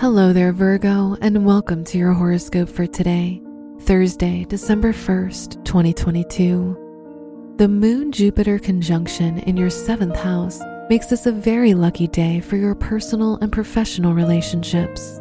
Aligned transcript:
Hello 0.00 0.32
there, 0.32 0.52
Virgo, 0.52 1.16
and 1.20 1.44
welcome 1.44 1.82
to 1.82 1.98
your 1.98 2.12
horoscope 2.12 2.68
for 2.68 2.86
today, 2.86 3.42
Thursday, 3.80 4.44
December 4.44 4.92
1st, 4.92 5.64
2022. 5.64 7.54
The 7.56 7.66
Moon 7.66 8.12
Jupiter 8.12 8.60
conjunction 8.60 9.40
in 9.40 9.56
your 9.56 9.70
seventh 9.70 10.14
house 10.14 10.60
makes 10.88 11.06
this 11.06 11.26
a 11.26 11.32
very 11.32 11.74
lucky 11.74 12.06
day 12.06 12.38
for 12.38 12.56
your 12.56 12.76
personal 12.76 13.38
and 13.38 13.50
professional 13.50 14.14
relationships. 14.14 15.18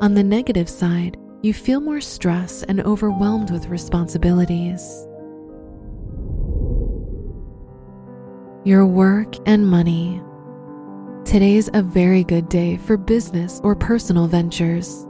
On 0.00 0.14
the 0.14 0.24
negative 0.24 0.68
side, 0.68 1.16
you 1.42 1.54
feel 1.54 1.80
more 1.80 2.00
stress 2.00 2.64
and 2.64 2.80
overwhelmed 2.80 3.52
with 3.52 3.68
responsibilities. 3.68 5.06
Your 8.64 8.84
work 8.84 9.36
and 9.46 9.64
money. 9.64 10.20
Today's 11.32 11.70
a 11.72 11.80
very 11.80 12.24
good 12.24 12.50
day 12.50 12.76
for 12.76 12.98
business 12.98 13.58
or 13.64 13.74
personal 13.74 14.26
ventures. 14.26 15.06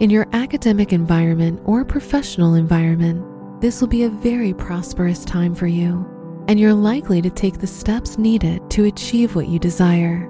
In 0.00 0.10
your 0.10 0.26
academic 0.32 0.92
environment 0.92 1.60
or 1.64 1.84
professional 1.84 2.54
environment, 2.54 3.24
this 3.60 3.80
will 3.80 3.86
be 3.86 4.02
a 4.02 4.08
very 4.08 4.52
prosperous 4.52 5.24
time 5.24 5.54
for 5.54 5.68
you, 5.68 6.04
and 6.48 6.58
you're 6.58 6.74
likely 6.74 7.22
to 7.22 7.30
take 7.30 7.60
the 7.60 7.66
steps 7.68 8.18
needed 8.18 8.68
to 8.70 8.86
achieve 8.86 9.36
what 9.36 9.46
you 9.46 9.60
desire. 9.60 10.28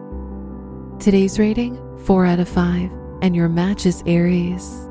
Today's 1.00 1.38
rating 1.38 1.80
4 2.04 2.26
out 2.26 2.38
of 2.38 2.48
5, 2.50 2.90
and 3.22 3.34
your 3.34 3.48
match 3.48 3.86
is 3.86 4.02
Aries. 4.04 4.86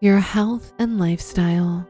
Your 0.00 0.20
health 0.20 0.72
and 0.78 1.00
lifestyle. 1.00 1.84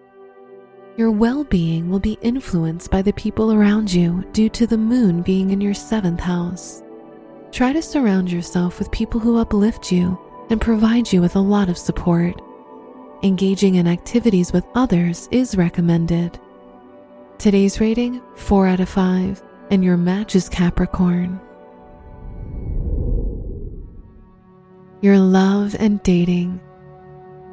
Your 1.01 1.11
well 1.11 1.45
being 1.45 1.89
will 1.89 1.99
be 1.99 2.19
influenced 2.21 2.91
by 2.91 3.01
the 3.01 3.15
people 3.15 3.55
around 3.55 3.91
you 3.91 4.23
due 4.33 4.51
to 4.51 4.67
the 4.67 4.77
moon 4.77 5.23
being 5.23 5.49
in 5.49 5.59
your 5.59 5.73
seventh 5.73 6.21
house. 6.21 6.83
Try 7.53 7.73
to 7.73 7.81
surround 7.81 8.31
yourself 8.31 8.79
with 8.79 8.91
people 8.91 9.19
who 9.19 9.39
uplift 9.39 9.91
you 9.91 10.21
and 10.51 10.61
provide 10.61 11.11
you 11.11 11.23
with 11.23 11.37
a 11.37 11.41
lot 11.41 11.71
of 11.71 11.79
support. 11.79 12.39
Engaging 13.23 13.77
in 13.77 13.89
activities 13.89 14.53
with 14.53 14.67
others 14.75 15.27
is 15.31 15.57
recommended. 15.57 16.39
Today's 17.39 17.81
rating 17.81 18.21
4 18.37 18.67
out 18.67 18.81
of 18.81 18.91
5, 18.91 19.43
and 19.71 19.83
your 19.83 19.97
match 19.97 20.37
is 20.37 20.51
Capricorn. 20.51 21.41
Your 25.01 25.19
love 25.19 25.75
and 25.79 26.03
dating. 26.03 26.61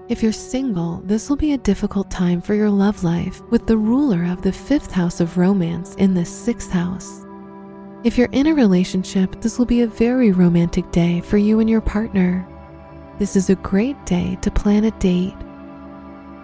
If 0.10 0.24
you're 0.24 0.32
single, 0.32 1.02
this 1.04 1.30
will 1.30 1.36
be 1.36 1.52
a 1.52 1.58
difficult 1.58 2.10
time 2.10 2.40
for 2.40 2.54
your 2.54 2.70
love 2.70 3.04
life 3.04 3.42
with 3.50 3.68
the 3.68 3.76
ruler 3.76 4.24
of 4.32 4.42
the 4.42 4.54
fifth 4.54 4.90
house 4.90 5.20
of 5.20 5.38
romance 5.38 5.96
in 5.96 6.14
the 6.14 6.24
sixth 6.24 6.72
house. 6.72 7.26
If 8.06 8.18
you're 8.18 8.30
in 8.32 8.48
a 8.48 8.54
relationship, 8.54 9.42
this 9.42 9.60
will 9.60 9.66
be 9.66 9.82
a 9.82 9.88
very 9.88 10.32
romantic 10.32 10.90
day 10.92 11.20
for 11.20 11.38
you 11.38 11.60
and 11.60 11.70
your 11.70 11.82
partner. 11.82 12.48
This 13.20 13.36
is 13.36 13.50
a 13.50 13.56
great 13.56 13.98
day 14.06 14.38
to 14.44 14.50
plan 14.50 14.86
a 14.86 14.92
date. 14.92 15.36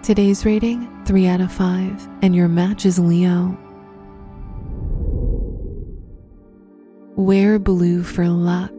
Today's 0.04 0.46
rating 0.46 1.06
3 1.06 1.28
out 1.28 1.40
of 1.40 1.50
5, 1.54 2.10
and 2.22 2.36
your 2.36 2.50
match 2.50 2.86
is 2.86 3.00
Leo. 3.00 3.58
Wear 7.16 7.60
blue 7.60 8.04
for 8.04 8.28
luck. 8.28 8.74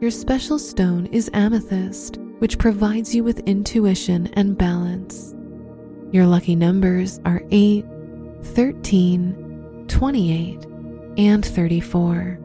Your 0.00 0.12
special 0.12 0.60
stone 0.60 1.06
is 1.06 1.28
amethyst 1.34 2.20
which 2.38 2.58
provides 2.58 3.14
you 3.14 3.24
with 3.24 3.40
intuition 3.40 4.28
and 4.34 4.56
balance. 4.56 5.34
Your 6.10 6.26
lucky 6.26 6.56
numbers 6.56 7.20
are 7.24 7.42
8, 7.50 7.84
13, 8.42 9.84
28, 9.88 10.66
and 11.18 11.44
34. 11.44 12.38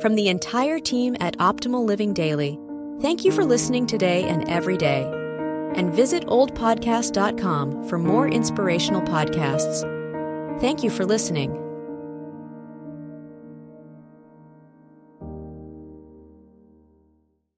From 0.00 0.14
the 0.14 0.28
entire 0.28 0.78
team 0.78 1.16
at 1.20 1.36
Optimal 1.38 1.84
Living 1.84 2.14
Daily, 2.14 2.58
thank 3.00 3.24
you 3.24 3.32
for 3.32 3.44
listening 3.44 3.86
today 3.86 4.24
and 4.24 4.48
every 4.48 4.76
day. 4.76 5.02
And 5.74 5.92
visit 5.92 6.24
oldpodcast.com 6.26 7.88
for 7.88 7.98
more 7.98 8.28
inspirational 8.28 9.02
podcasts. 9.02 9.82
Thank 10.60 10.82
you 10.82 10.90
for 10.90 11.04
listening. 11.04 11.65